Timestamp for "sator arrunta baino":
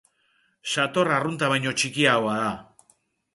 0.75-1.75